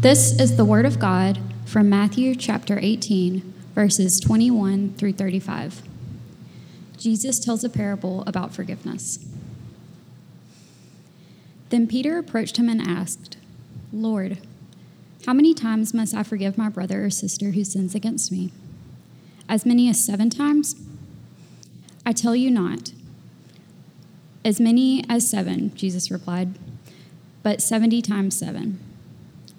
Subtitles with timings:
[0.00, 3.40] This is the word of God from Matthew chapter 18,
[3.74, 5.82] verses 21 through 35.
[6.96, 9.18] Jesus tells a parable about forgiveness.
[11.70, 13.38] Then Peter approached him and asked,
[13.92, 14.38] Lord,
[15.26, 18.52] how many times must I forgive my brother or sister who sins against me?
[19.48, 20.76] As many as seven times?
[22.06, 22.92] I tell you not.
[24.44, 26.56] As many as seven, Jesus replied,
[27.42, 28.78] but 70 times seven.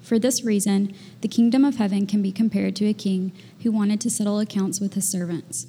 [0.10, 3.32] For this reason, the kingdom of heaven can be compared to a king
[3.62, 5.68] who wanted to settle accounts with his servants.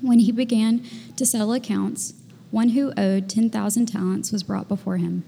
[0.00, 0.82] When he began
[1.16, 2.14] to settle accounts,
[2.50, 5.24] one who owed 10,000 talents was brought before him.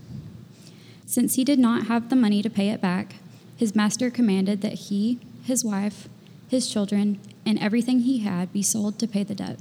[1.04, 3.16] Since he did not have the money to pay it back,
[3.54, 6.08] his master commanded that he, his wife,
[6.48, 9.58] his children, and everything he had be sold to pay the debt.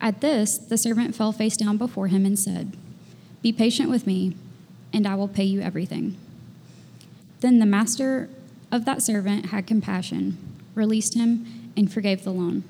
[0.00, 2.74] At this, the servant fell face down before him and said,
[3.42, 4.34] Be patient with me,
[4.94, 6.16] and I will pay you everything.
[7.40, 8.28] Then the master
[8.70, 10.38] of that servant had compassion,
[10.74, 12.64] released him, and forgave the loan.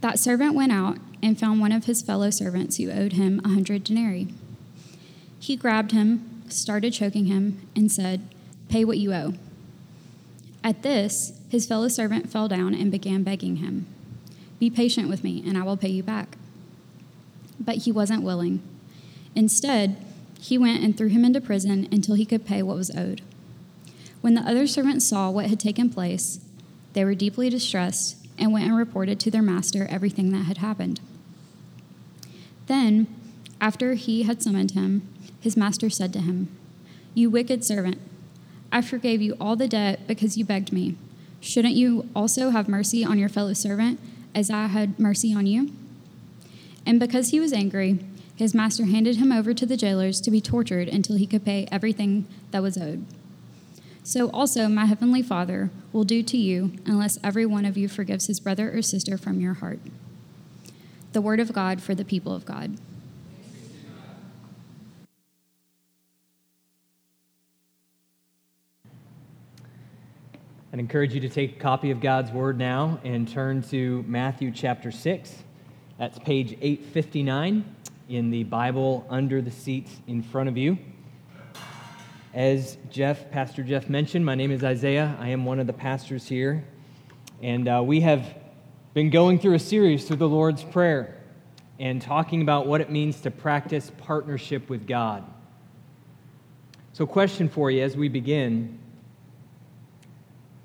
[0.00, 3.48] That servant went out and found one of his fellow servants who owed him a
[3.48, 4.32] hundred denarii.
[5.38, 8.28] He grabbed him, started choking him, and said,
[8.68, 9.34] Pay what you owe.
[10.62, 13.86] At this, his fellow servant fell down and began begging him,
[14.58, 16.36] Be patient with me, and I will pay you back.
[17.58, 18.62] But he wasn't willing.
[19.34, 19.96] Instead,
[20.40, 23.20] he went and threw him into prison until he could pay what was owed.
[24.22, 26.40] When the other servants saw what had taken place,
[26.94, 31.00] they were deeply distressed and went and reported to their master everything that had happened.
[32.66, 33.06] Then,
[33.60, 35.06] after he had summoned him,
[35.40, 36.48] his master said to him,
[37.14, 37.98] You wicked servant,
[38.72, 40.96] I forgave you all the debt because you begged me.
[41.40, 44.00] Shouldn't you also have mercy on your fellow servant
[44.34, 45.70] as I had mercy on you?
[46.86, 47.98] And because he was angry,
[48.40, 51.68] his master handed him over to the jailers to be tortured until he could pay
[51.70, 53.04] everything that was owed.
[54.02, 58.28] So also my heavenly Father will do to you unless every one of you forgives
[58.28, 59.78] his brother or sister from your heart.
[61.12, 62.78] The word of God for the people of God.
[70.72, 74.52] I'd encourage you to take a copy of God's Word now and turn to Matthew
[74.52, 75.34] chapter 6.
[75.98, 77.64] That's page 859
[78.10, 80.76] in the Bible under the seats in front of you.
[82.34, 85.16] As Jeff, Pastor Jeff mentioned, my name is Isaiah.
[85.20, 86.64] I am one of the pastors here.
[87.40, 88.26] And uh, we have
[88.94, 91.16] been going through a series through the Lord's Prayer
[91.78, 95.24] and talking about what it means to practice partnership with God.
[96.92, 98.76] So, question for you as we begin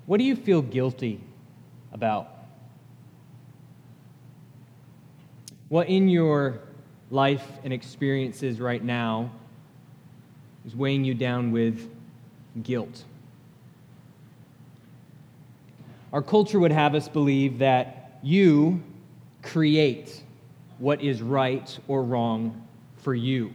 [0.06, 1.20] What do you feel guilty
[1.92, 2.28] about?
[5.68, 6.60] What in your
[7.10, 9.30] life and experiences right now
[10.64, 11.88] is weighing you down with
[12.62, 13.04] guilt.
[16.12, 18.82] Our culture would have us believe that you
[19.42, 20.22] create
[20.78, 22.66] what is right or wrong
[22.98, 23.52] for you.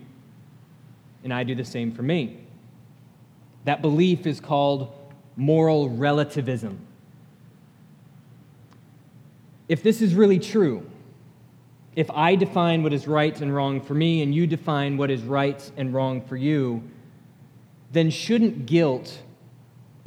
[1.23, 2.38] And I do the same for me.
[3.66, 4.94] That belief is called
[5.35, 6.79] moral relativism.
[9.67, 10.90] If this is really true,
[11.96, 15.22] if I define what is right and wrong for me and you define what is
[15.24, 16.84] right and wrong for you,
[17.91, 19.22] then shouldn't guilt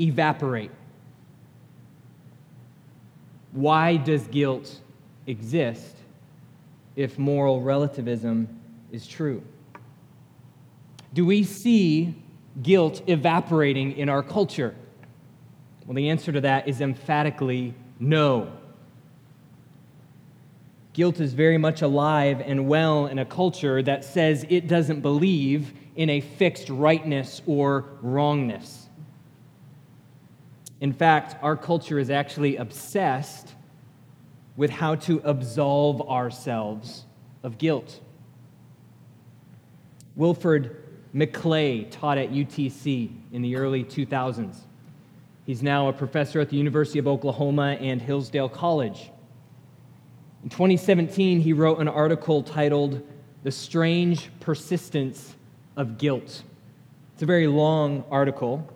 [0.01, 0.71] evaporate?
[3.53, 4.81] Why does guilt
[5.27, 5.97] exist
[6.97, 8.49] if moral relativism
[8.91, 9.43] is true?
[11.13, 12.15] Do we see
[12.63, 14.75] guilt evaporating in our culture?
[15.87, 18.51] Well, the answer to that is emphatically no.
[20.95, 25.75] Guilt is very much alive and well in a culture that says it doesn't believe
[25.97, 28.89] in a fixed rightness or wrongness.
[30.81, 33.55] In fact, our culture is actually obsessed
[34.57, 37.05] with how to absolve ourselves
[37.43, 37.99] of guilt.
[40.15, 40.77] Wilfred
[41.13, 44.59] McClay taught at UTC in the early 2000s.
[45.45, 49.11] He's now a professor at the University of Oklahoma and Hillsdale College.
[50.45, 53.01] In 2017, he wrote an article titled
[53.45, 55.35] The Strange Persistence
[55.75, 56.43] of Guilt.
[57.15, 58.69] It's a very long article.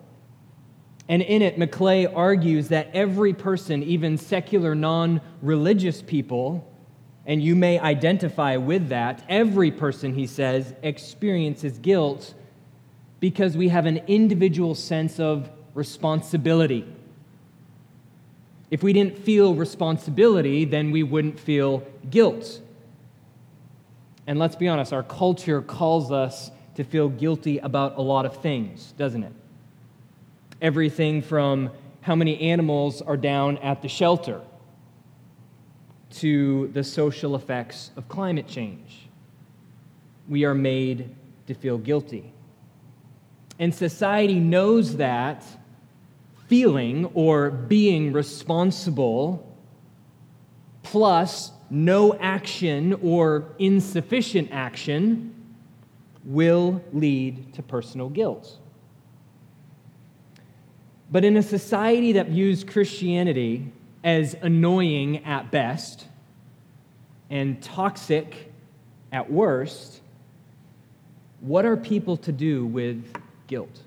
[1.10, 6.66] And in it, McClay argues that every person, even secular, non religious people,
[7.26, 12.32] and you may identify with that, every person, he says, experiences guilt
[13.20, 16.86] because we have an individual sense of responsibility.
[18.70, 22.60] If we didn't feel responsibility, then we wouldn't feel guilt.
[24.26, 28.36] And let's be honest, our culture calls us to feel guilty about a lot of
[28.36, 29.32] things, doesn't it?
[30.60, 31.70] Everything from
[32.02, 34.40] how many animals are down at the shelter
[36.10, 39.08] to the social effects of climate change.
[40.28, 41.14] We are made
[41.46, 42.32] to feel guilty.
[43.58, 45.44] And society knows that
[46.48, 49.44] feeling or being responsible
[50.82, 55.34] plus no action or insufficient action
[56.24, 58.58] will lead to personal guilt.
[61.10, 63.72] But in a society that views Christianity
[64.02, 66.06] as annoying at best
[67.30, 68.52] and toxic
[69.12, 70.00] at worst,
[71.40, 73.04] what are people to do with
[73.46, 73.82] guilt?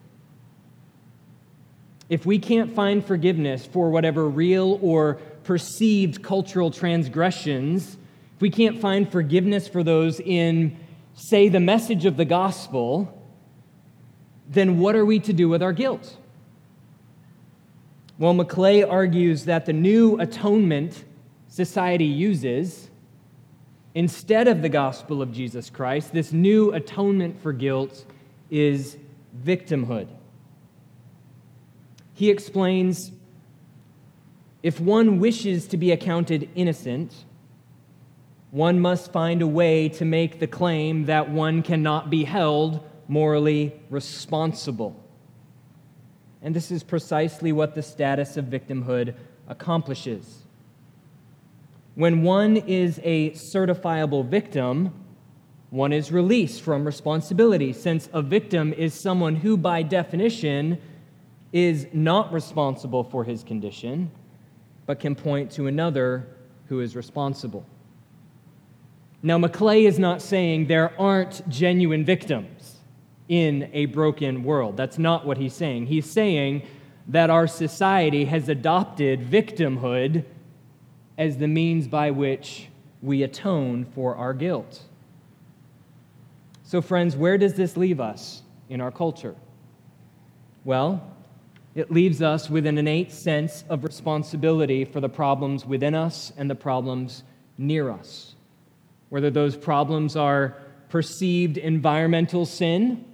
[2.12, 5.14] If we can't find forgiveness for whatever real or
[5.46, 7.96] perceived cultural transgressions,
[8.36, 10.78] if we can't find forgiveness for those in,
[11.14, 13.18] say, the message of the gospel,
[14.50, 16.18] then what are we to do with our guilt?
[18.20, 21.06] Well, McClay argues that the new atonement
[21.48, 22.90] society uses,
[23.96, 28.06] instead of the gospel of Jesus Christ, this new atonement for guilt
[28.50, 28.98] is
[29.46, 30.10] victimhood.
[32.22, 33.12] He explains
[34.62, 37.12] if one wishes to be accounted innocent,
[38.52, 43.74] one must find a way to make the claim that one cannot be held morally
[43.90, 45.04] responsible.
[46.44, 49.16] And this is precisely what the status of victimhood
[49.48, 50.44] accomplishes.
[51.96, 54.94] When one is a certifiable victim,
[55.72, 60.78] one is released from responsibility, since a victim is someone who, by definition,
[61.54, 64.12] is not responsible for his condition
[64.86, 66.28] but can point to another
[66.68, 67.66] who is responsible.
[69.24, 72.78] Now, McClay is not saying there aren't genuine victims
[73.30, 74.76] in a broken world.
[74.76, 75.86] That's not what he's saying.
[75.86, 76.64] He's saying
[77.08, 80.26] that our society has adopted victimhood
[81.18, 82.68] as the means by which
[83.02, 84.82] we atone for our guilt.
[86.64, 89.36] So, friends, where does this leave us in our culture?
[90.66, 91.02] Well,
[91.74, 96.50] it leaves us with an innate sense of responsibility for the problems within us and
[96.50, 97.24] the problems
[97.58, 98.36] near us.
[99.10, 100.58] Whether those problems are
[100.90, 103.06] perceived environmental sin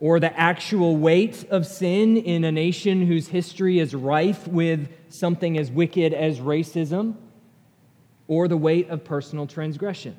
[0.00, 5.56] or the actual weight of sin in a nation whose history is rife with something
[5.56, 7.14] as wicked as racism,
[8.26, 10.16] or the weight of personal transgression.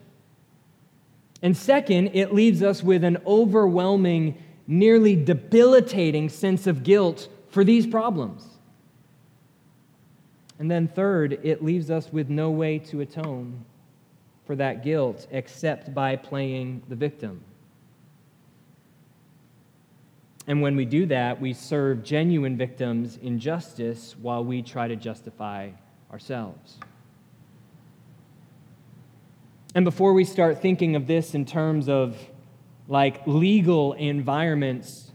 [1.41, 7.87] And second, it leaves us with an overwhelming, nearly debilitating sense of guilt for these
[7.87, 8.45] problems.
[10.59, 13.63] And then, third, it leaves us with no way to atone
[14.45, 17.41] for that guilt except by playing the victim.
[20.47, 25.69] And when we do that, we serve genuine victims injustice while we try to justify
[26.11, 26.75] ourselves.
[29.73, 32.17] And before we start thinking of this in terms of
[32.89, 35.13] like legal environments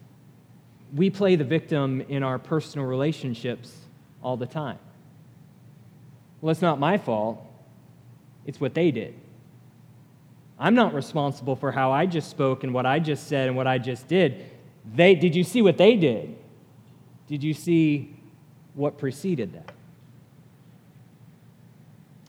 [0.94, 3.72] we play the victim in our personal relationships
[4.22, 4.78] all the time.
[6.40, 7.44] Well, it's not my fault,
[8.46, 9.14] it's what they did.
[10.58, 13.66] I'm not responsible for how I just spoke and what I just said and what
[13.66, 14.44] I just did.
[14.94, 16.36] They, did you see what they did?
[17.28, 18.14] Did you see
[18.74, 19.72] what preceded that?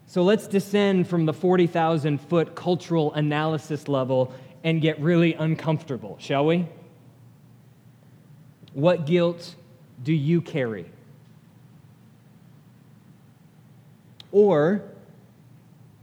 [0.08, 4.34] So let's descend from the 40,000 foot cultural analysis level
[4.64, 6.68] and get really uncomfortable, shall we?
[8.74, 9.56] What guilt
[10.04, 10.86] do you carry?
[14.32, 14.82] Or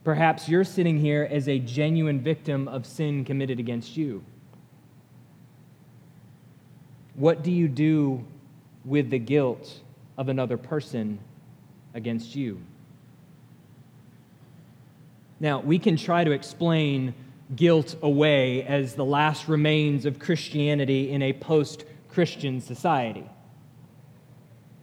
[0.04, 4.22] perhaps you're sitting here as a genuine victim of sin committed against you.
[7.14, 8.24] What do you do
[8.84, 9.80] with the guilt
[10.16, 11.18] of another person
[11.94, 12.60] against you?
[15.40, 17.14] Now, we can try to explain
[17.56, 21.84] guilt away as the last remains of Christianity in a post
[22.18, 23.24] Christian society.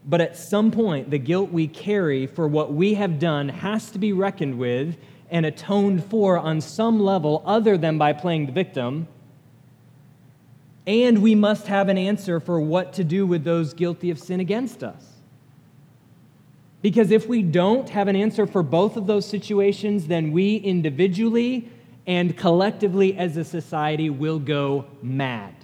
[0.05, 3.99] But at some point, the guilt we carry for what we have done has to
[3.99, 4.95] be reckoned with
[5.29, 9.09] and atoned for on some level other than by playing the victim.
[10.87, 14.39] And we must have an answer for what to do with those guilty of sin
[14.39, 15.05] against us.
[16.81, 21.69] Because if we don't have an answer for both of those situations, then we individually
[22.07, 25.54] and collectively as a society will go mad.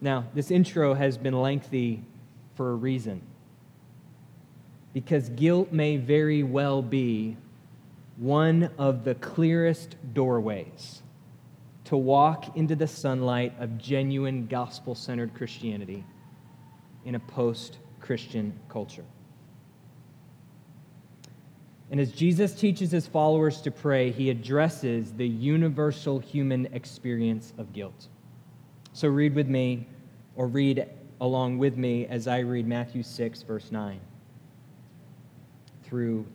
[0.00, 2.02] Now, this intro has been lengthy
[2.54, 3.22] for a reason.
[4.92, 7.36] Because guilt may very well be
[8.16, 11.02] one of the clearest doorways
[11.84, 16.04] to walk into the sunlight of genuine gospel centered Christianity
[17.04, 19.04] in a post Christian culture.
[21.90, 27.72] And as Jesus teaches his followers to pray, he addresses the universal human experience of
[27.72, 28.08] guilt.
[28.98, 29.86] So read with me,
[30.34, 30.84] or read
[31.20, 34.00] along with me as I read Matthew 6, verse 9
[35.84, 36.26] through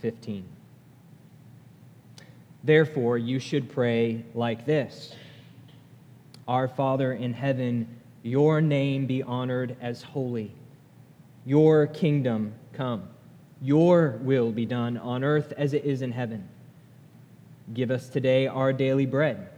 [0.00, 0.44] 15.
[2.62, 5.14] Therefore, you should pray like this
[6.46, 7.88] Our Father in heaven,
[8.22, 10.52] your name be honored as holy,
[11.46, 13.08] your kingdom come,
[13.62, 16.46] your will be done on earth as it is in heaven.
[17.72, 19.48] Give us today our daily bread,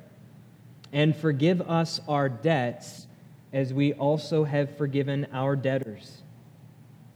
[0.95, 3.09] and forgive us our debts
[3.53, 6.23] as we also have forgiven our debtors.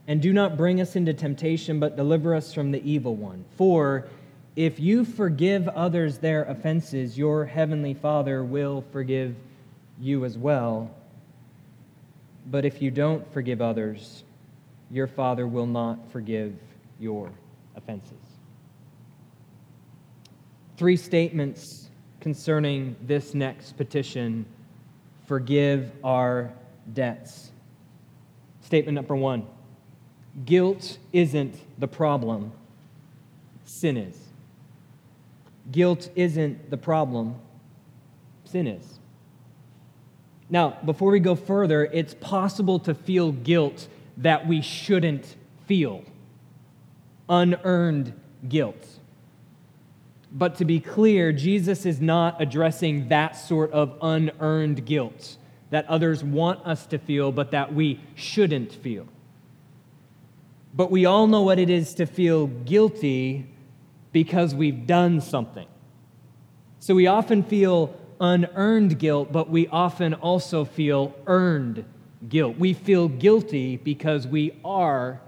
[0.08, 3.44] And do not bring us into temptation, but deliver us from the evil one.
[3.56, 4.06] For
[4.56, 9.37] if you forgive others their offenses, your heavenly Father will forgive
[10.00, 10.90] you as well.
[12.50, 14.25] But if you don't forgive others,
[14.90, 16.56] your Father will not forgive
[16.99, 17.30] your
[17.76, 18.12] offenses.
[20.76, 21.88] Three statements
[22.21, 24.45] concerning this next petition
[25.27, 26.51] forgive our
[26.93, 27.51] debts.
[28.63, 29.47] Statement number one
[30.45, 32.53] guilt isn't the problem,
[33.65, 34.17] sin is.
[35.71, 37.37] Guilt isn't the problem,
[38.45, 38.99] sin is.
[40.51, 46.05] Now, before we go further, it's possible to feel guilt that we shouldn't feel
[47.29, 48.98] unearned guilt.
[50.30, 55.37] But to be clear, Jesus is not addressing that sort of unearned guilt
[55.70, 59.06] that others want us to feel, but that we shouldn't feel.
[60.75, 63.47] But we all know what it is to feel guilty
[64.12, 65.66] because we've done something.
[66.80, 71.85] So we often feel unearned guilt, but we often also feel earned
[72.28, 72.56] guilt.
[72.58, 75.20] We feel guilty because we are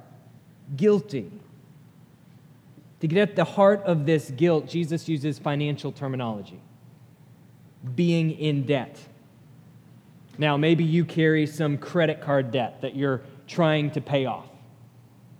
[0.76, 1.30] guilty.
[3.00, 6.60] To get at the heart of this guilt, Jesus uses financial terminology
[7.94, 8.98] being in debt.
[10.36, 14.50] Now, maybe you carry some credit card debt that you're trying to pay off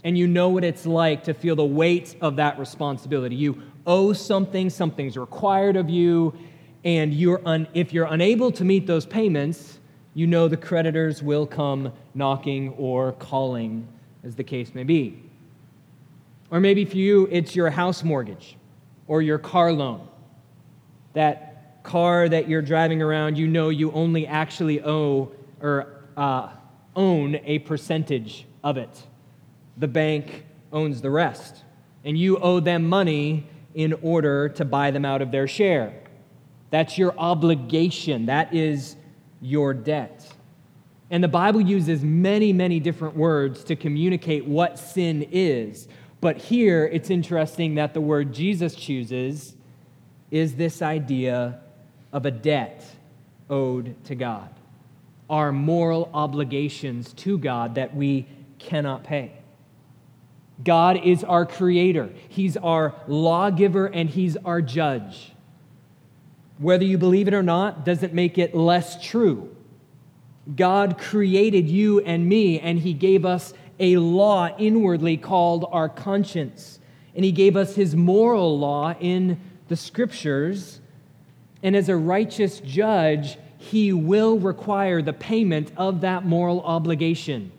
[0.04, 3.36] and you know what it's like to feel the weight of that responsibility.
[3.36, 6.34] You owe something, something's required of you,
[6.84, 9.78] and you're un- if you're unable to meet those payments,
[10.14, 13.86] you know the creditors will come knocking or calling,
[14.24, 15.29] as the case may be.
[16.50, 18.56] Or maybe for you, it's your house mortgage
[19.06, 20.06] or your car loan.
[21.12, 26.50] That car that you're driving around, you know you only actually owe or uh,
[26.96, 29.06] own a percentage of it
[29.80, 31.64] the bank owns the rest.
[32.04, 35.94] And you owe them money in order to buy them out of their share.
[36.70, 38.26] That's your obligation.
[38.26, 38.96] That is
[39.40, 40.26] your debt.
[41.10, 45.88] And the Bible uses many, many different words to communicate what sin is.
[46.20, 49.54] But here it's interesting that the word Jesus chooses
[50.30, 51.60] is this idea
[52.12, 52.84] of a debt
[53.48, 54.50] owed to God,
[55.28, 58.26] our moral obligations to God that we
[58.58, 59.32] cannot pay.
[60.62, 65.32] God is our creator, He's our lawgiver, and He's our judge.
[66.58, 69.56] Whether you believe it or not doesn't make it less true.
[70.54, 76.78] God created you and me, and He gave us a law inwardly called our conscience.
[77.14, 80.80] And He gave us His moral law in the scriptures.
[81.62, 87.50] And as a righteous judge, He will require the payment of that moral obligation,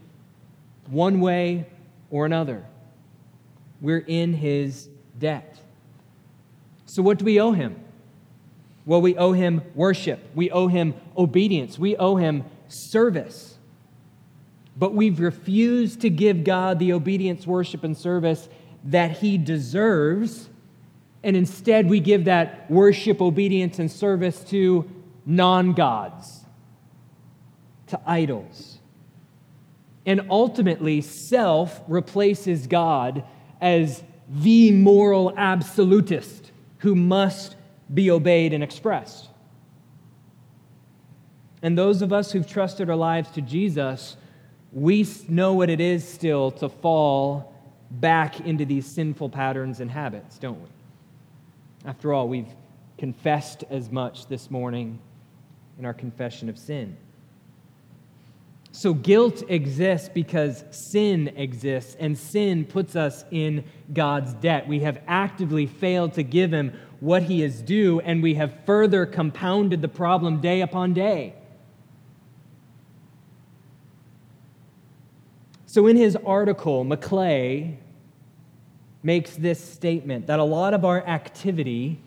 [0.87, 1.65] one way
[2.11, 2.63] or another.
[3.81, 4.87] We're in his
[5.17, 5.57] debt.
[6.85, 7.79] So, what do we owe him?
[8.85, 13.50] Well, we owe him worship, we owe him obedience, we owe him service.
[14.81, 18.49] But we've refused to give God the obedience, worship, and service
[18.85, 20.49] that he deserves.
[21.21, 24.89] And instead, we give that worship, obedience, and service to
[25.23, 26.45] non gods,
[27.89, 28.79] to idols.
[30.07, 33.23] And ultimately, self replaces God
[33.61, 37.55] as the moral absolutist who must
[37.93, 39.29] be obeyed and expressed.
[41.61, 44.17] And those of us who've trusted our lives to Jesus,
[44.71, 47.53] we know what it is still to fall
[47.89, 50.69] back into these sinful patterns and habits, don't we?
[51.85, 52.53] After all, we've
[52.97, 54.99] confessed as much this morning
[55.77, 56.95] in our confession of sin.
[58.71, 64.67] So guilt exists because sin exists, and sin puts us in God's debt.
[64.67, 69.05] We have actively failed to give Him what he is due, and we have further
[69.05, 71.33] compounded the problem day upon day.
[75.71, 77.77] So, in his article, McClay
[79.03, 81.97] makes this statement that a lot of our activity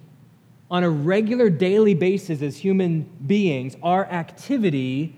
[0.70, 5.16] on a regular daily basis as human beings, our activity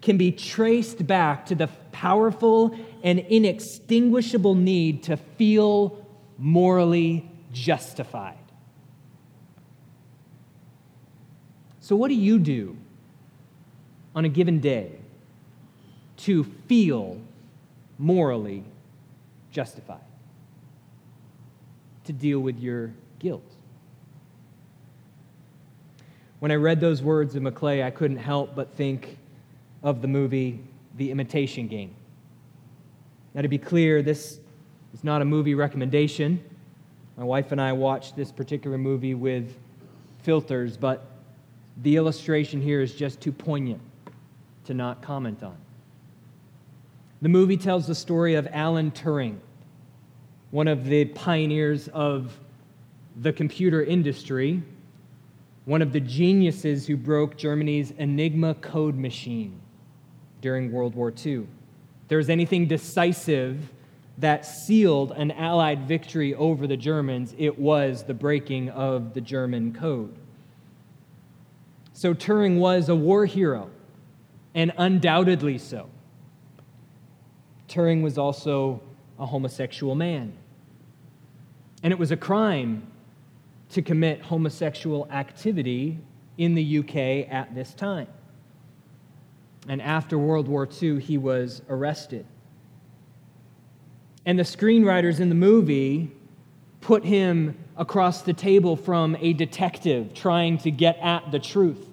[0.00, 6.04] can be traced back to the powerful and inextinguishable need to feel
[6.36, 8.34] morally justified.
[11.78, 12.76] So, what do you do
[14.16, 14.98] on a given day
[16.16, 17.20] to feel
[17.98, 18.64] morally
[19.50, 20.00] justified?
[22.04, 23.50] To deal with your guilt?
[26.40, 29.16] When I read those words of McClay, I couldn't help but think
[29.82, 30.60] of the movie
[30.96, 31.94] The Imitation Game.
[33.32, 34.38] Now, to be clear, this
[34.92, 36.42] is not a movie recommendation.
[37.16, 39.56] My wife and I watched this particular movie with
[40.22, 41.06] filters, but
[41.82, 43.80] the illustration here is just too poignant
[44.66, 45.56] to not comment on.
[47.22, 49.38] The movie tells the story of Alan Turing,
[50.50, 52.38] one of the pioneers of
[53.20, 54.62] the computer industry,
[55.64, 59.60] one of the geniuses who broke Germany's Enigma code machine
[60.42, 61.34] during World War II.
[61.42, 63.70] If there was anything decisive
[64.18, 69.72] that sealed an Allied victory over the Germans, it was the breaking of the German
[69.72, 70.14] code.
[71.94, 73.70] So Turing was a war hero,
[74.54, 75.88] and undoubtedly so.
[77.74, 78.80] Turing was also
[79.18, 80.32] a homosexual man.
[81.82, 82.86] And it was a crime
[83.70, 85.98] to commit homosexual activity
[86.38, 88.06] in the UK at this time.
[89.68, 92.26] And after World War II, he was arrested.
[94.24, 96.12] And the screenwriters in the movie
[96.80, 101.88] put him across the table from a detective trying to get at the truth.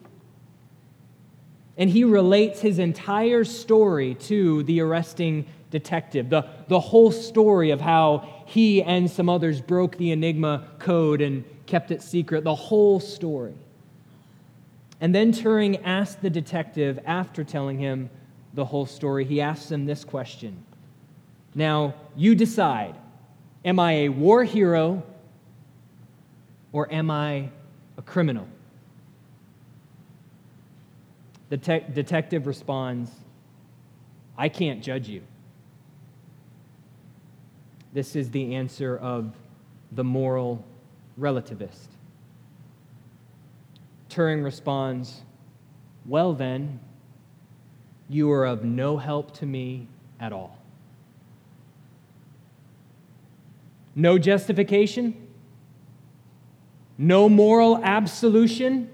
[1.76, 7.82] And he relates his entire story to the arresting detective, the, the whole story of
[7.82, 13.00] how he and some others broke the Enigma code and kept it secret, the whole
[13.00, 13.56] story.
[15.00, 18.10] And then Turing asked the detective, after telling him
[18.54, 20.64] the whole story, he asked him this question
[21.56, 22.96] Now, you decide
[23.64, 25.04] am I a war hero
[26.72, 27.50] or am I
[27.98, 28.48] a criminal?
[31.50, 33.12] The te- detective responds,
[34.38, 35.22] I can't judge you.
[37.94, 39.34] This is the answer of
[39.92, 40.64] the moral
[41.20, 41.88] relativist.
[44.10, 45.22] Turing responds,
[46.06, 46.80] Well, then,
[48.10, 49.88] you are of no help to me
[50.20, 50.58] at all.
[53.96, 55.28] No justification,
[56.98, 58.90] no moral absolution,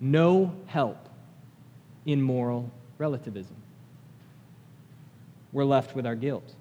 [0.00, 1.08] no help
[2.04, 3.56] in moral relativism.
[5.52, 6.54] We're left with our guilt.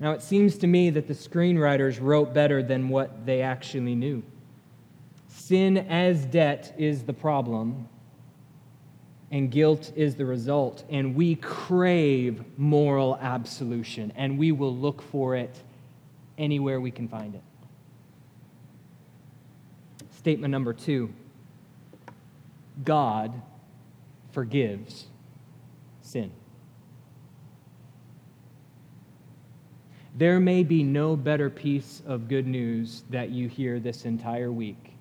[0.00, 4.22] Now, it seems to me that the screenwriters wrote better than what they actually knew.
[5.28, 7.86] Sin as debt is the problem,
[9.30, 10.84] and guilt is the result.
[10.88, 15.54] And we crave moral absolution, and we will look for it
[16.38, 17.42] anywhere we can find it.
[20.16, 21.12] Statement number two
[22.82, 23.34] God
[24.32, 25.06] forgives
[26.00, 26.32] sin.
[30.16, 34.94] There may be no better piece of good news that you hear this entire week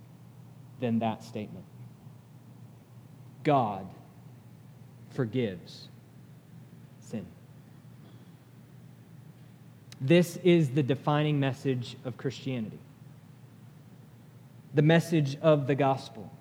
[0.80, 1.66] than that statement.
[3.44, 3.88] God
[5.12, 5.88] forgives
[7.02, 7.26] sin.
[10.00, 12.80] This is the defining message of Christianity,
[14.74, 16.32] the message of the gospel.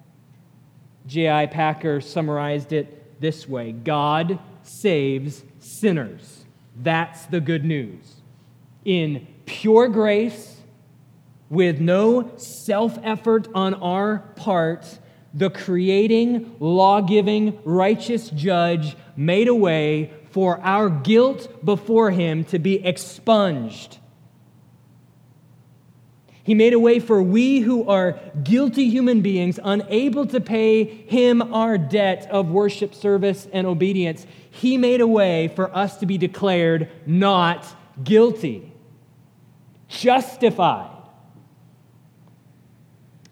[1.06, 1.46] J.I.
[1.46, 6.44] Packer summarized it this way God saves sinners.
[6.76, 8.17] That's the good news
[8.84, 10.56] in pure grace,
[11.50, 14.98] with no self effort on our part,
[15.32, 22.58] the creating, law giving, righteous judge made a way for our guilt before him to
[22.58, 23.98] be expunged.
[26.48, 31.42] He made a way for we who are guilty human beings, unable to pay him
[31.52, 34.26] our debt of worship, service, and obedience.
[34.50, 37.66] He made a way for us to be declared not
[38.04, 38.72] guilty,
[39.88, 40.90] justified,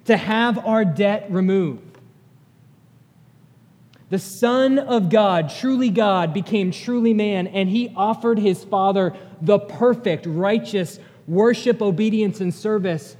[0.05, 1.98] to have our debt removed.
[4.09, 9.59] The Son of God, truly God, became truly man, and he offered his Father the
[9.59, 13.16] perfect, righteous, worship, obedience, and service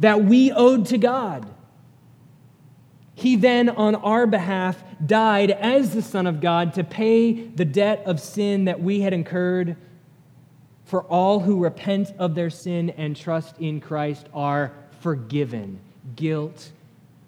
[0.00, 1.48] that we owed to God.
[3.14, 8.02] He then, on our behalf, died as the Son of God to pay the debt
[8.04, 9.76] of sin that we had incurred.
[10.86, 15.80] For all who repent of their sin and trust in Christ are forgiven.
[16.14, 16.70] Guilt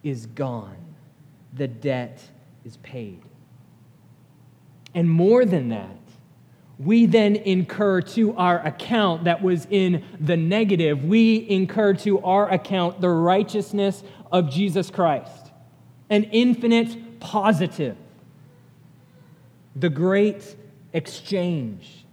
[0.04, 0.76] is gone,
[1.52, 2.22] the debt
[2.64, 3.20] is paid.
[4.94, 5.96] And more than that,
[6.78, 12.48] we then incur to our account that was in the negative, we incur to our
[12.48, 15.50] account the righteousness of Jesus Christ,
[16.08, 17.96] an infinite positive,
[19.74, 20.56] the great
[20.92, 22.04] exchange.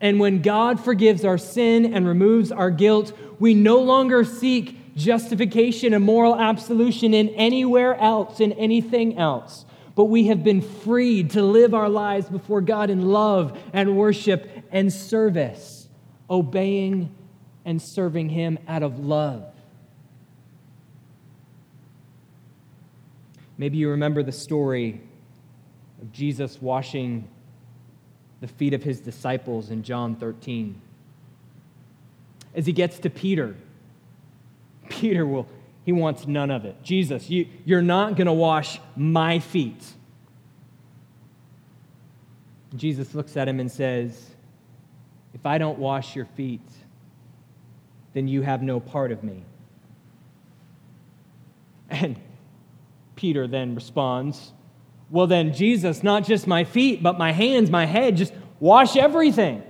[0.00, 5.94] And when God forgives our sin and removes our guilt, we no longer seek justification
[5.94, 9.64] and moral absolution in anywhere else, in anything else
[9.98, 14.48] but we have been freed to live our lives before God in love and worship
[14.70, 15.88] and service,
[16.30, 17.12] obeying
[17.64, 19.52] and serving Him out of love.
[23.56, 25.00] Maybe you remember the story
[26.00, 27.28] of Jesus washing
[28.40, 30.80] the feet of his disciples in John 13.
[32.54, 33.56] As he gets to Peter,
[34.88, 35.48] Peter will
[35.88, 36.82] he wants none of it.
[36.82, 39.82] Jesus, you, you're not going to wash my feet.
[42.76, 44.32] Jesus looks at him and says,
[45.32, 46.60] If I don't wash your feet,
[48.12, 49.44] then you have no part of me.
[51.88, 52.20] And
[53.16, 54.52] Peter then responds,
[55.10, 59.62] Well, then, Jesus, not just my feet, but my hands, my head, just wash everything.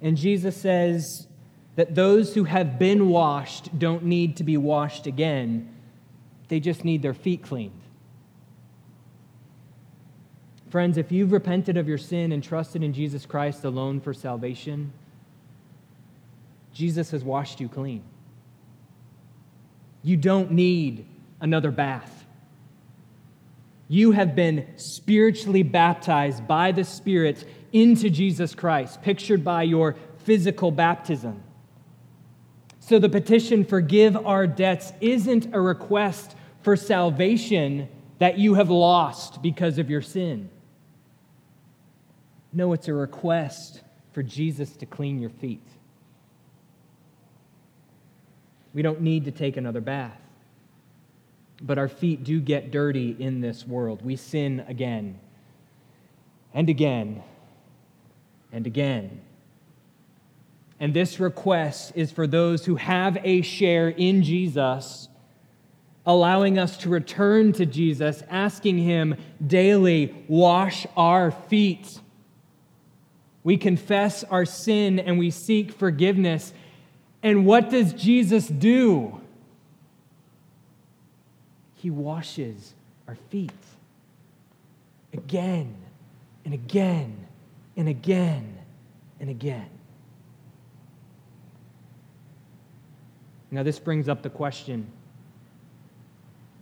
[0.00, 1.28] And Jesus says,
[1.78, 5.72] that those who have been washed don't need to be washed again,
[6.48, 7.80] they just need their feet cleaned.
[10.70, 14.92] Friends, if you've repented of your sin and trusted in Jesus Christ alone for salvation,
[16.72, 18.02] Jesus has washed you clean.
[20.02, 21.06] You don't need
[21.40, 22.17] another bath.
[23.88, 30.70] You have been spiritually baptized by the Spirit into Jesus Christ, pictured by your physical
[30.70, 31.42] baptism.
[32.80, 39.42] So the petition, forgive our debts, isn't a request for salvation that you have lost
[39.42, 40.50] because of your sin.
[42.52, 45.66] No, it's a request for Jesus to clean your feet.
[48.74, 50.20] We don't need to take another bath.
[51.60, 54.02] But our feet do get dirty in this world.
[54.02, 55.18] We sin again
[56.54, 57.22] and again
[58.52, 59.20] and again.
[60.80, 65.08] And this request is for those who have a share in Jesus,
[66.06, 72.00] allowing us to return to Jesus, asking Him daily, wash our feet.
[73.42, 76.52] We confess our sin and we seek forgiveness.
[77.22, 79.20] And what does Jesus do?
[81.78, 82.74] He washes
[83.06, 83.52] our feet
[85.12, 85.74] again
[86.44, 87.26] and again
[87.76, 88.58] and again
[89.20, 89.70] and again.
[93.50, 94.90] Now, this brings up the question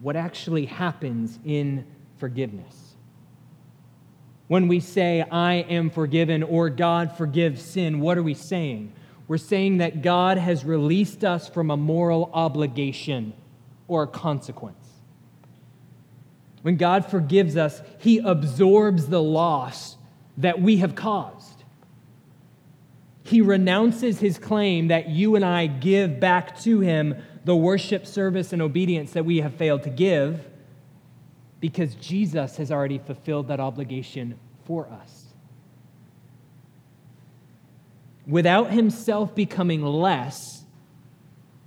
[0.00, 1.86] what actually happens in
[2.18, 2.94] forgiveness?
[4.48, 8.92] When we say, I am forgiven, or God forgives sin, what are we saying?
[9.26, 13.32] We're saying that God has released us from a moral obligation
[13.88, 14.85] or a consequence.
[16.66, 19.96] When God forgives us, He absorbs the loss
[20.36, 21.56] that we have caused
[23.26, 28.52] he renounces his claim that you and I give back to him the worship, service,
[28.52, 30.46] and obedience that we have failed to give
[31.58, 35.24] because Jesus has already fulfilled that obligation for us.
[38.28, 40.64] Without himself becoming less,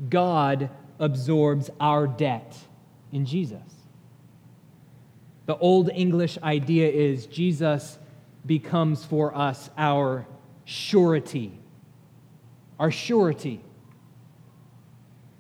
[0.10, 2.58] God absorbs our debt
[3.12, 3.79] in Jesus.
[5.50, 7.98] The Old English idea is Jesus
[8.46, 10.28] becomes for us our
[10.64, 11.60] surety.
[12.80, 13.60] Our surety.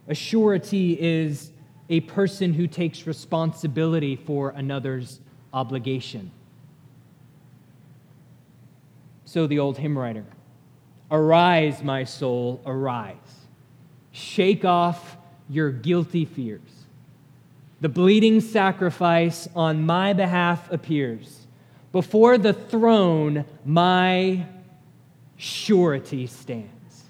[0.07, 1.51] A surety is
[1.89, 5.19] a person who takes responsibility for another's
[5.53, 6.31] obligation.
[9.25, 10.25] So the old hymn writer
[11.11, 13.45] Arise, my soul, arise.
[14.11, 15.17] Shake off
[15.47, 16.78] your guilty fears.
[17.81, 21.47] The bleeding sacrifice on my behalf appears.
[21.91, 24.45] Before the throne, my
[25.37, 27.03] surety stands.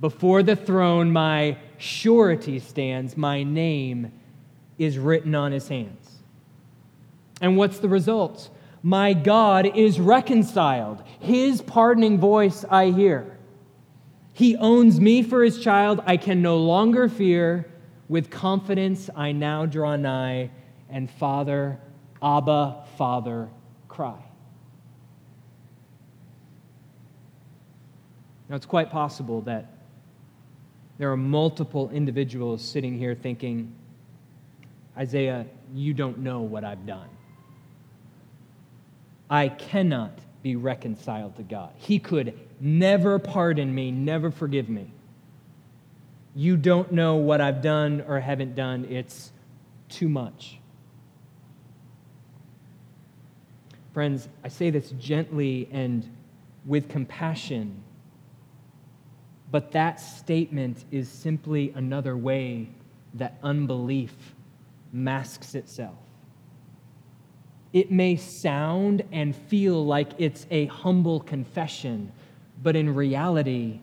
[0.00, 3.16] Before the throne, my surety stands.
[3.16, 4.12] My name
[4.78, 6.18] is written on his hands.
[7.40, 8.50] And what's the result?
[8.82, 11.02] My God is reconciled.
[11.18, 13.36] His pardoning voice I hear.
[14.32, 16.00] He owns me for his child.
[16.06, 17.66] I can no longer fear.
[18.08, 20.50] With confidence, I now draw nigh,
[20.88, 21.78] and Father,
[22.22, 23.48] Abba, Father,
[23.88, 24.18] cry.
[28.48, 29.66] Now, it's quite possible that
[30.96, 33.74] there are multiple individuals sitting here thinking,
[34.96, 37.08] Isaiah, you don't know what I've done.
[39.28, 41.70] I cannot be reconciled to God.
[41.76, 44.90] He could never pardon me, never forgive me.
[46.38, 48.86] You don't know what I've done or haven't done.
[48.88, 49.32] It's
[49.88, 50.60] too much.
[53.92, 56.08] Friends, I say this gently and
[56.64, 57.82] with compassion,
[59.50, 62.68] but that statement is simply another way
[63.14, 64.14] that unbelief
[64.92, 65.98] masks itself.
[67.72, 72.12] It may sound and feel like it's a humble confession,
[72.62, 73.80] but in reality,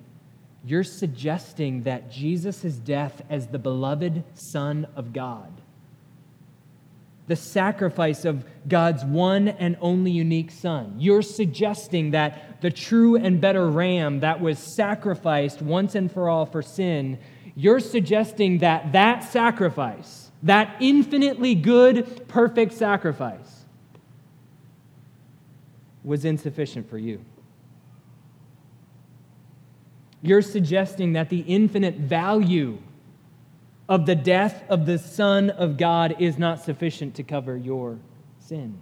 [0.65, 5.51] you're suggesting that Jesus' death as the beloved Son of God,
[7.27, 13.39] the sacrifice of God's one and only unique Son, you're suggesting that the true and
[13.39, 17.19] better ram that was sacrificed once and for all for sin,
[17.55, 23.65] you're suggesting that that sacrifice, that infinitely good, perfect sacrifice,
[26.03, 27.23] was insufficient for you.
[30.25, 32.79] You're suggesting that the infinite value
[33.87, 37.99] of the death of the Son of God is not sufficient to cover your
[38.39, 38.75] sin,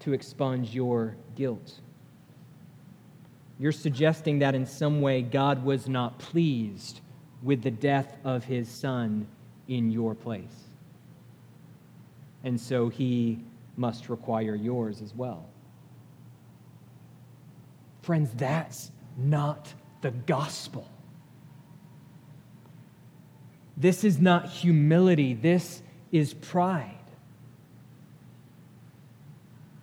[0.00, 1.78] to expunge your guilt.
[3.60, 7.00] You're suggesting that in some way God was not pleased
[7.40, 9.28] with the death of his Son
[9.68, 10.64] in your place.
[12.42, 13.44] And so he
[13.76, 15.46] must require yours as well.
[18.02, 20.88] Friends, that's not the gospel.
[23.76, 25.82] This is not humility, this
[26.12, 26.96] is pride.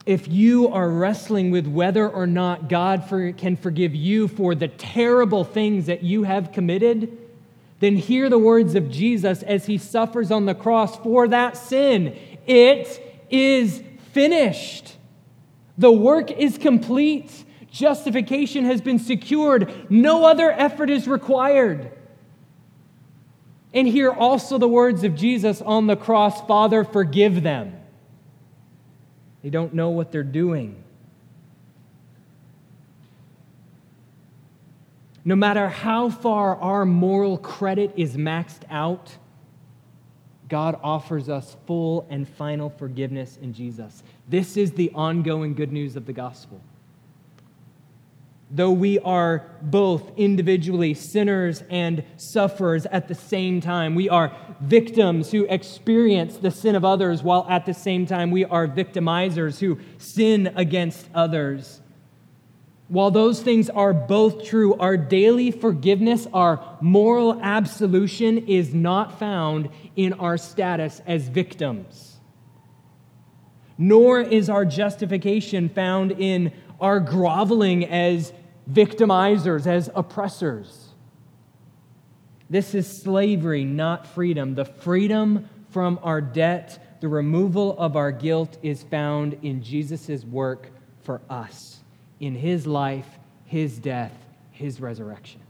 [0.06, 4.70] If you are wrestling with whether or not God for, can forgive you for the
[4.70, 7.18] terrible things that you have committed,
[7.80, 12.18] then hear the words of Jesus as he suffers on the cross for that sin.
[12.46, 14.96] It is finished.
[15.78, 17.44] The work is complete.
[17.78, 19.72] Justification has been secured.
[19.88, 21.92] No other effort is required.
[23.72, 27.80] And hear also the words of Jesus on the cross Father, forgive them.
[29.44, 30.84] They don't know what they're doing.
[35.24, 39.16] No matter how far our moral credit is maxed out,
[40.50, 44.02] God offers us full and final forgiveness in Jesus.
[44.28, 46.60] This is the ongoing good news of the gospel.
[48.50, 55.32] Though we are both individually sinners and sufferers at the same time, we are victims
[55.32, 59.80] who experience the sin of others, while at the same time we are victimizers who
[59.98, 61.82] sin against others.
[62.88, 69.70] While those things are both true, our daily forgiveness, our moral absolution is not found
[69.98, 72.20] in our status as victims.
[73.78, 78.34] Nor is our justification found in are groveling as
[78.72, 80.90] victimizers, as oppressors.
[82.50, 84.56] This is slavery, not freedom.
[84.56, 90.70] The freedom from our debt, the removal of our guilt, is found in Jesus' work
[91.04, 91.80] for us,
[92.20, 93.08] in his life,
[93.46, 94.14] his death,
[94.52, 95.42] his resurrection.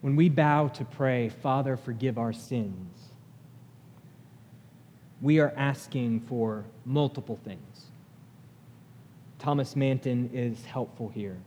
[0.00, 2.97] When we bow to pray, Father, forgive our sins,
[5.20, 7.86] we are asking for multiple things.
[9.38, 11.38] Thomas Manton is helpful here.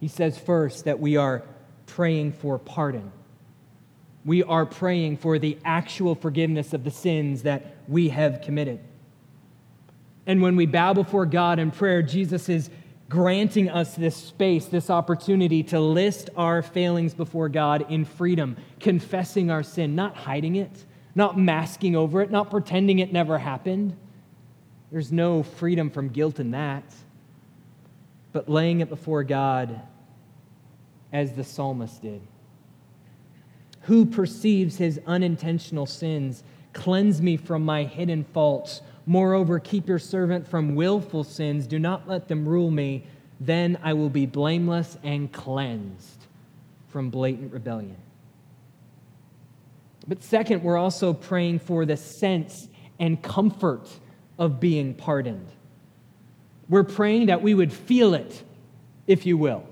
[0.00, 1.42] He says first that we are
[1.86, 3.12] praying for pardon.
[4.24, 8.80] We are praying for the actual forgiveness of the sins that we have committed.
[10.26, 12.70] And when we bow before God in prayer, Jesus is
[13.08, 19.50] granting us this space, this opportunity to list our failings before God in freedom, confessing
[19.50, 23.96] our sin, not hiding it, not masking over it, not pretending it never happened.
[24.90, 26.84] There's no freedom from guilt in that.
[28.32, 29.80] But laying it before God
[31.12, 32.22] as the psalmist did.
[33.82, 36.44] Who perceives his unintentional sins?
[36.72, 38.80] Cleanse me from my hidden faults.
[39.04, 41.66] Moreover, keep your servant from willful sins.
[41.66, 43.04] Do not let them rule me.
[43.40, 46.26] Then I will be blameless and cleansed
[46.88, 47.96] from blatant rebellion.
[50.06, 53.88] But second, we're also praying for the sense and comfort
[54.38, 55.48] of being pardoned.
[56.68, 58.42] We're praying that we would feel it,
[59.06, 59.64] if you will.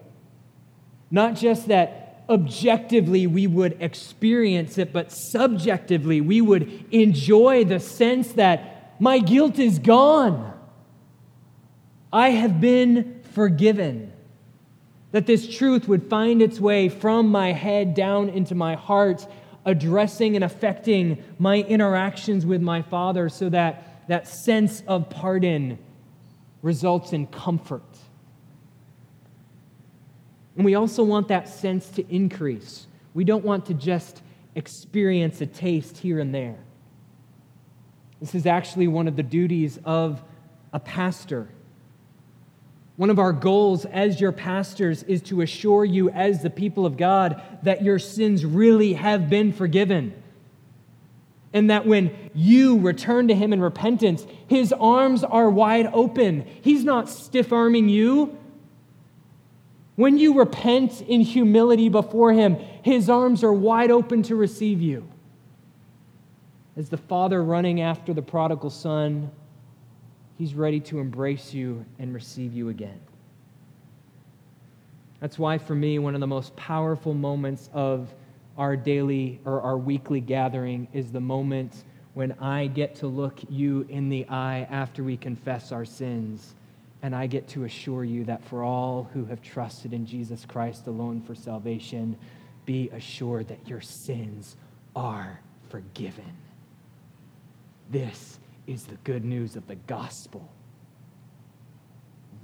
[1.10, 8.32] Not just that objectively we would experience it, but subjectively we would enjoy the sense
[8.34, 10.52] that my guilt is gone.
[12.12, 14.12] I have been forgiven.
[15.12, 19.26] That this truth would find its way from my head down into my heart,
[19.64, 25.78] addressing and affecting my interactions with my Father, so that that sense of pardon
[26.62, 27.82] results in comfort.
[30.56, 32.86] And we also want that sense to increase.
[33.14, 34.22] We don't want to just
[34.54, 36.58] experience a taste here and there.
[38.20, 40.22] This is actually one of the duties of
[40.72, 41.48] a pastor
[43.00, 46.98] one of our goals as your pastors is to assure you, as the people of
[46.98, 50.12] God, that your sins really have been forgiven.
[51.54, 56.44] And that when you return to Him in repentance, His arms are wide open.
[56.60, 58.38] He's not stiff arming you.
[59.96, 65.08] When you repent in humility before Him, His arms are wide open to receive you.
[66.76, 69.30] As the Father running after the prodigal Son,
[70.40, 72.98] He's ready to embrace you and receive you again.
[75.20, 78.08] That's why, for me, one of the most powerful moments of
[78.56, 83.84] our daily or our weekly gathering is the moment when I get to look you
[83.90, 86.54] in the eye after we confess our sins.
[87.02, 90.86] And I get to assure you that for all who have trusted in Jesus Christ
[90.86, 92.16] alone for salvation,
[92.64, 94.56] be assured that your sins
[94.96, 96.32] are forgiven.
[97.90, 98.38] This
[98.70, 100.48] is the good news of the gospel.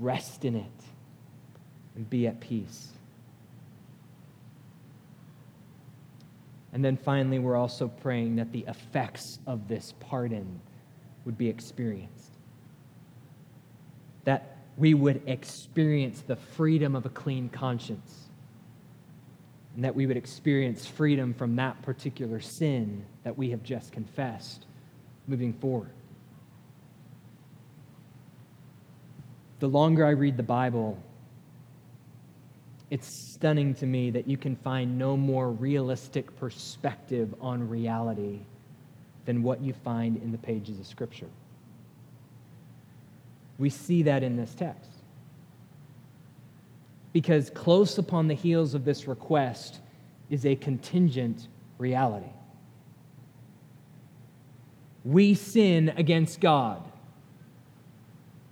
[0.00, 0.82] Rest in it
[1.94, 2.88] and be at peace.
[6.72, 10.60] And then finally, we're also praying that the effects of this pardon
[11.24, 12.32] would be experienced.
[14.24, 18.28] That we would experience the freedom of a clean conscience.
[19.76, 24.66] And that we would experience freedom from that particular sin that we have just confessed
[25.28, 25.92] moving forward.
[29.58, 30.98] The longer I read the Bible,
[32.90, 38.40] it's stunning to me that you can find no more realistic perspective on reality
[39.24, 41.28] than what you find in the pages of Scripture.
[43.58, 44.90] We see that in this text.
[47.12, 49.80] Because close upon the heels of this request
[50.28, 52.30] is a contingent reality.
[55.04, 56.86] We sin against God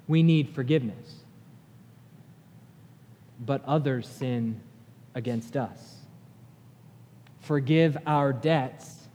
[0.06, 1.16] we need forgiveness.
[3.40, 4.60] But others sin
[5.14, 5.96] against us.
[7.40, 9.08] Forgive our debts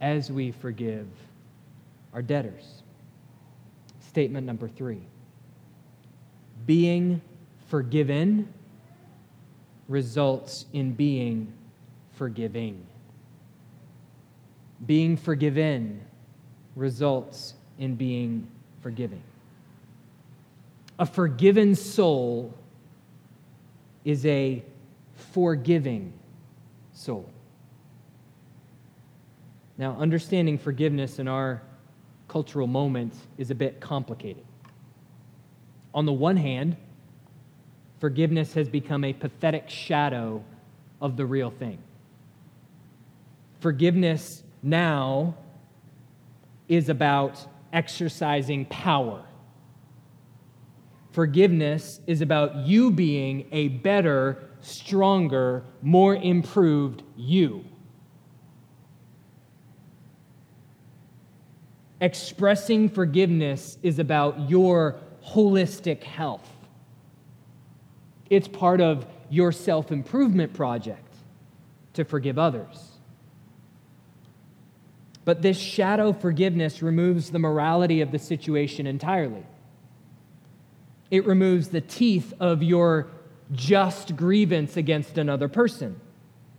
[0.00, 1.06] as we forgive
[2.14, 2.82] our debtors.
[4.00, 5.02] Statement number three
[6.66, 7.20] being
[7.68, 8.52] forgiven
[9.88, 11.52] results in being
[12.12, 12.86] forgiving.
[14.86, 16.00] Being forgiven
[16.76, 18.46] results in being
[18.82, 19.22] forgiving.
[21.00, 22.54] A forgiven soul
[24.04, 24.62] is a
[25.32, 26.12] forgiving
[26.92, 27.28] soul.
[29.78, 31.62] Now, understanding forgiveness in our
[32.28, 34.44] cultural moment is a bit complicated.
[35.94, 36.76] On the one hand,
[37.98, 40.44] forgiveness has become a pathetic shadow
[41.00, 41.78] of the real thing.
[43.60, 45.34] Forgiveness now
[46.68, 49.24] is about exercising power.
[51.12, 57.64] Forgiveness is about you being a better, stronger, more improved you.
[62.00, 66.48] Expressing forgiveness is about your holistic health.
[68.30, 71.14] It's part of your self improvement project
[71.94, 72.89] to forgive others.
[75.24, 79.44] But this shadow forgiveness removes the morality of the situation entirely.
[81.10, 83.08] It removes the teeth of your
[83.52, 86.00] just grievance against another person.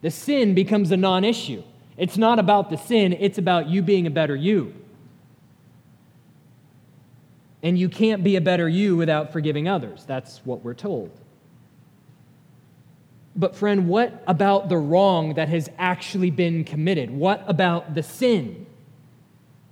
[0.01, 1.63] The sin becomes a non issue.
[1.97, 4.73] It's not about the sin, it's about you being a better you.
[7.63, 10.03] And you can't be a better you without forgiving others.
[10.05, 11.11] That's what we're told.
[13.35, 17.11] But, friend, what about the wrong that has actually been committed?
[17.11, 18.65] What about the sin?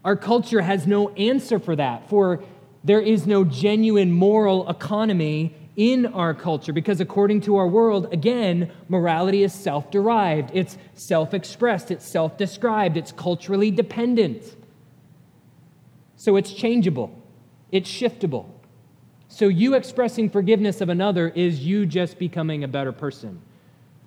[0.06, 2.42] Our culture has no answer for that, for
[2.84, 8.72] there is no genuine moral economy in our culture because, according to our world, again,
[8.88, 14.44] morality is self derived, it's self expressed, it's self described, it's culturally dependent.
[16.16, 17.18] So it's changeable,
[17.72, 18.48] it's shiftable.
[19.28, 23.42] So, you expressing forgiveness of another is you just becoming a better person.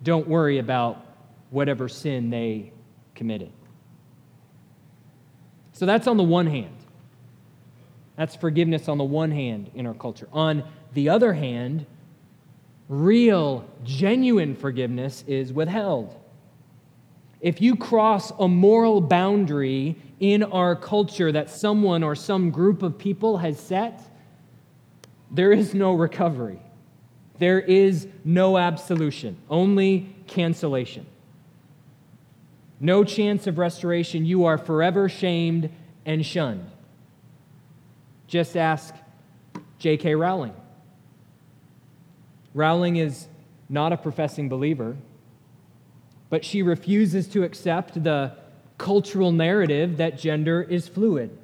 [0.03, 1.05] Don't worry about
[1.51, 2.73] whatever sin they
[3.15, 3.53] committed.
[5.73, 6.77] So, that's on the one hand.
[8.17, 10.29] That's forgiveness on the one hand in our culture.
[10.33, 11.87] On the other hand,
[12.89, 16.15] real, genuine forgiveness is withheld.
[17.41, 22.97] If you cross a moral boundary in our culture that someone or some group of
[22.97, 24.01] people has set,
[25.33, 26.62] there is no recovery.
[27.39, 31.07] There is no absolution, only cancellation.
[32.79, 34.27] No chance of restoration.
[34.27, 35.71] You are forever shamed
[36.05, 36.69] and shunned.
[38.27, 38.95] Just ask
[39.79, 40.15] J.K.
[40.15, 40.55] Rowling.
[42.55, 43.29] Rowling is
[43.69, 44.97] not a professing believer,
[46.29, 48.37] but she refuses to accept the
[48.79, 51.37] cultural narrative that gender is fluid.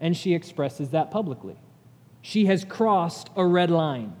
[0.00, 1.56] And she expresses that publicly.
[2.22, 4.14] She has crossed a red line.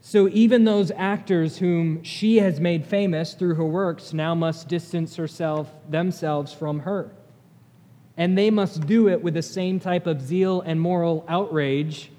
[0.00, 5.16] So even those actors whom she has made famous through her works now must distance
[5.16, 7.10] herself themselves from her
[8.18, 12.10] and they must do it with the same type of zeal and moral outrage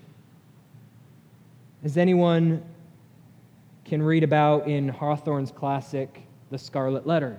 [1.84, 2.64] as anyone
[3.84, 6.22] can read about in Hawthorne's classic,
[6.52, 7.38] The Scarlet Letter.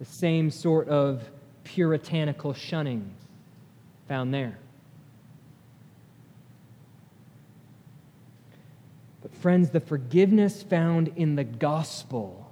[0.00, 1.22] The same sort of
[1.62, 3.14] puritanical shunning
[4.08, 4.58] found there.
[9.22, 12.50] But, friends, the forgiveness found in the gospel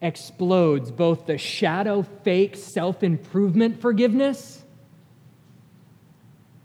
[0.00, 4.62] explodes both the shadow, fake, self improvement forgiveness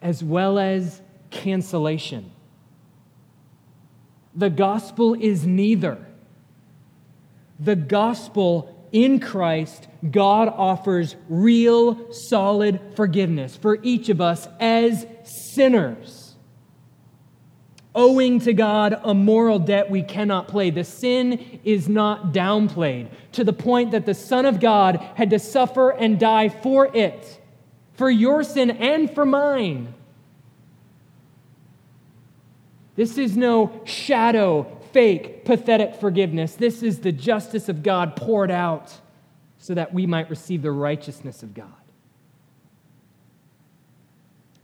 [0.01, 2.31] as well as cancellation.
[4.33, 6.05] The gospel is neither.
[7.59, 16.31] The gospel in Christ, God offers real, solid forgiveness for each of us as sinners
[17.93, 20.69] owing to God a moral debt we cannot pay.
[20.69, 25.39] The sin is not downplayed to the point that the Son of God had to
[25.39, 27.41] suffer and die for it,
[27.93, 29.93] for your sin and for mine.
[32.95, 36.55] This is no shadow, fake, pathetic forgiveness.
[36.55, 38.93] This is the justice of God poured out
[39.57, 41.67] so that we might receive the righteousness of God.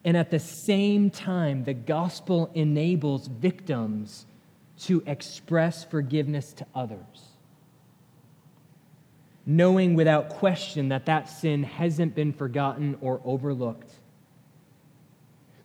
[0.04, 4.26] And at the same time, the gospel enables victims
[4.80, 7.32] to express forgiveness to others,
[9.46, 13.92] knowing without question that that sin hasn't been forgotten or overlooked.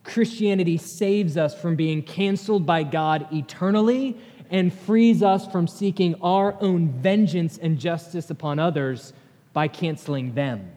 [0.03, 4.17] Christianity saves us from being canceled by God eternally
[4.53, 9.15] and frees us from seeking our own vengeance and justice upon others
[9.55, 10.71] by canceling them.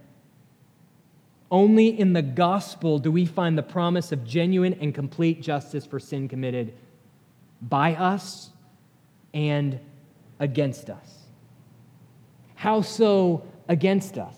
[1.52, 6.00] Only in the gospel do we find the promise of genuine and complete justice for
[6.00, 6.74] sin committed
[7.62, 8.50] by us
[9.34, 9.80] and
[10.40, 11.26] against us.
[12.56, 14.36] How so against us?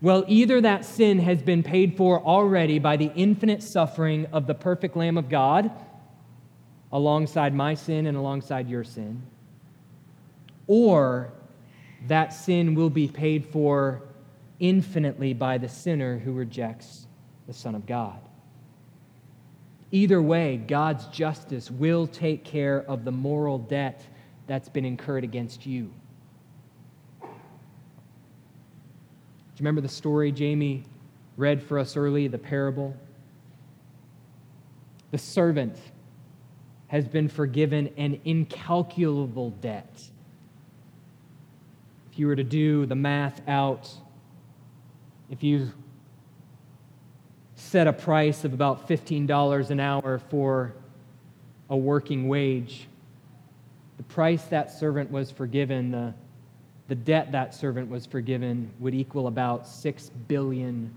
[0.00, 4.54] Well, either that sin has been paid for already by the infinite suffering of the
[4.54, 5.70] perfect Lamb of God,
[6.92, 9.22] alongside my sin and alongside your sin,
[10.66, 11.32] or
[12.06, 14.02] that sin will be paid for
[14.60, 17.06] infinitely by the sinner who rejects
[17.46, 18.18] the Son of God.
[19.90, 24.06] Either way, God's justice will take care of the moral debt
[24.46, 25.92] that's been incurred against you.
[27.20, 27.28] Do
[29.58, 30.84] you remember the story Jamie
[31.36, 32.96] read for us early, the parable?
[35.10, 35.76] The servant
[36.92, 40.10] has been forgiven an incalculable debt.
[42.12, 43.90] If you were to do the math out,
[45.30, 45.72] if you
[47.54, 50.74] set a price of about $15 an hour for
[51.70, 52.86] a working wage,
[53.96, 56.12] the price that servant was forgiven, the,
[56.88, 60.94] the debt that servant was forgiven, would equal about $6 billion.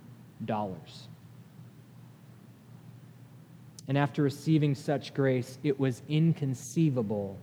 [3.88, 7.38] And after receiving such grace, it was inconceivable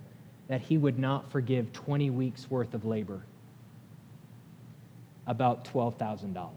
[0.48, 3.22] that he would not forgive 20 weeks' worth of labor,
[5.26, 6.50] about $12,000.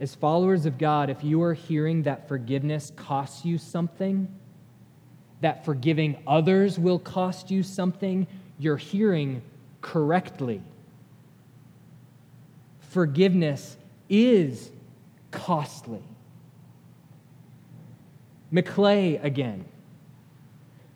[0.00, 4.28] As followers of God, if you are hearing that forgiveness costs you something,
[5.40, 8.26] that forgiving others will cost you something,
[8.58, 9.42] you're hearing
[9.80, 10.62] correctly.
[12.80, 13.76] Forgiveness
[14.08, 14.70] is
[15.30, 16.02] costly.
[18.52, 19.64] McClay again.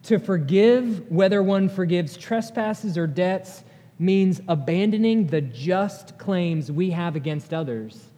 [0.04, 3.62] To forgive, whether one forgives trespasses or debts,
[3.98, 8.08] means abandoning the just claims we have against others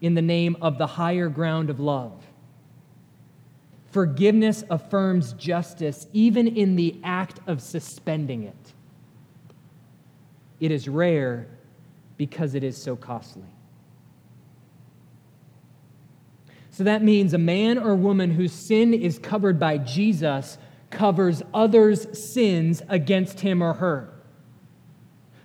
[0.00, 2.24] in the name of the higher ground of love.
[3.90, 8.72] Forgiveness affirms justice even in the act of suspending it.
[10.60, 11.48] It is rare
[12.16, 13.48] because it is so costly.
[16.80, 20.56] So that means a man or woman whose sin is covered by Jesus
[20.88, 24.08] covers others' sins against him or her.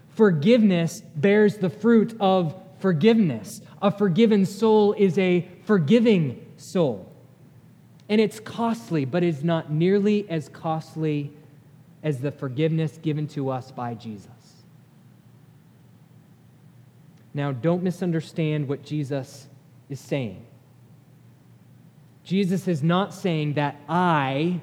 [0.08, 3.60] Forgiveness bears the fruit of forgiveness.
[3.82, 7.12] A forgiven soul is a forgiving soul.
[8.08, 11.34] And it's costly, but it's not nearly as costly
[12.02, 14.30] as the forgiveness given to us by Jesus.
[17.34, 19.48] Now, don't misunderstand what Jesus
[19.90, 20.46] is saying.
[22.26, 24.59] Jesus is not saying that I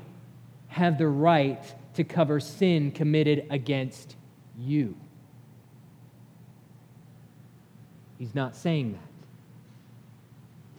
[0.66, 1.62] have the right
[1.94, 4.16] to cover sin committed against
[4.58, 4.96] you.
[8.18, 9.00] He's not saying that.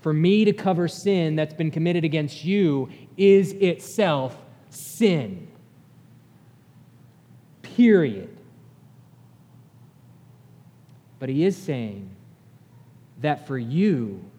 [0.01, 4.35] For me to cover sin that's been committed against you is itself
[4.69, 5.47] sin.
[7.61, 8.35] Period.
[11.19, 12.09] But he is saying
[13.21, 14.29] that for you,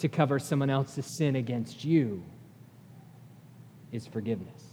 [0.00, 2.22] to cover someone else's sin against you
[3.92, 4.64] is forgiveness.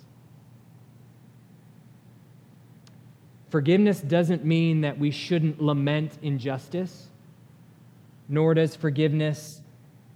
[3.49, 7.07] Forgiveness doesn't mean that we shouldn't lament injustice,
[8.27, 9.61] nor does forgiveness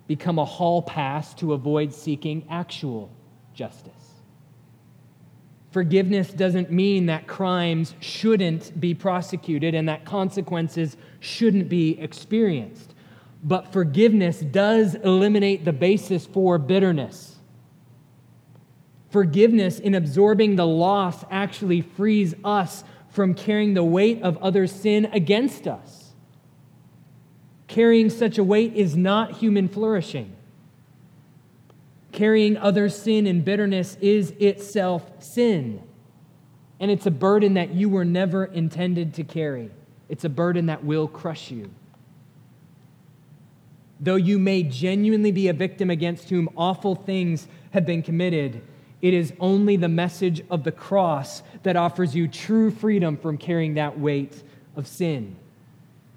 [0.07, 3.09] become a hall pass to avoid seeking actual
[3.53, 3.93] justice.
[5.71, 12.90] Forgiveness doesn't mean that crimes shouldn't be prosecuted and that consequences shouldn't be experienced.
[13.43, 17.37] But forgiveness does eliminate the basis for bitterness.
[19.09, 25.05] Forgiveness, in absorbing the loss, actually frees us from carrying the weight of others' sin
[25.11, 26.13] against us.
[27.67, 30.33] Carrying such a weight is not human flourishing.
[32.11, 35.81] Carrying others' sin and bitterness is itself sin.
[36.79, 39.71] And it's a burden that you were never intended to carry.
[40.09, 41.69] It's a burden that will crush you
[44.01, 48.61] though you may genuinely be a victim against whom awful things have been committed,
[49.01, 53.75] it is only the message of the cross that offers you true freedom from carrying
[53.75, 54.43] that weight
[54.75, 55.35] of sin.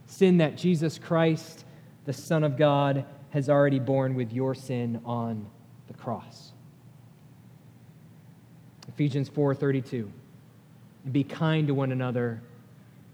[0.07, 1.65] Sin that Jesus Christ,
[2.07, 5.47] the Son of God, has already borne with your sin on
[5.89, 6.53] the cross.
[8.89, 10.11] Ephesians 4:32
[11.11, 12.41] Be kind to one another,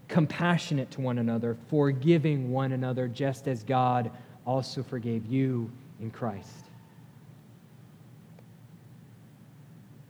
[0.07, 4.11] compassionate to one another, forgiving one another just as God
[4.45, 5.69] also forgave you
[5.99, 6.65] in Christ.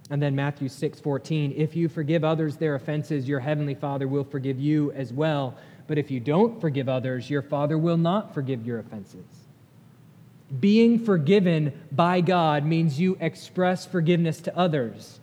[0.09, 4.25] And then Matthew 6 14, if you forgive others their offenses, your heavenly Father will
[4.25, 5.55] forgive you as well.
[5.87, 9.25] But if you don't forgive others, your Father will not forgive your offenses.
[10.59, 15.21] Being forgiven by God means you express forgiveness to others.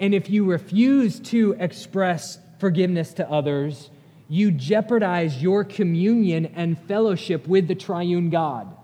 [0.00, 3.90] And if you refuse to express forgiveness to others,
[4.28, 8.74] you jeopardize your communion and fellowship with the triune God.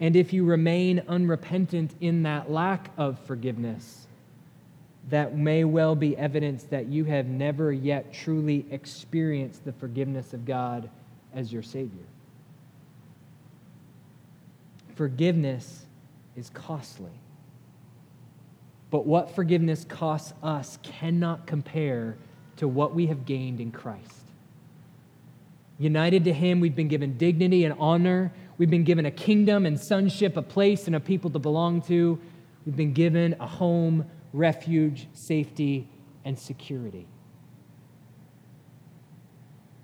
[0.00, 4.06] And if you remain unrepentant in that lack of forgiveness,
[5.08, 10.44] that may well be evidence that you have never yet truly experienced the forgiveness of
[10.44, 10.90] God
[11.34, 12.04] as your Savior.
[14.96, 15.84] Forgiveness
[16.36, 17.12] is costly.
[18.90, 22.16] But what forgiveness costs us cannot compare
[22.56, 24.22] to what we have gained in Christ.
[25.78, 28.32] United to Him, we've been given dignity and honor.
[28.58, 32.18] We've been given a kingdom and sonship, a place and a people to belong to.
[32.64, 35.88] We've been given a home, refuge, safety,
[36.24, 37.06] and security.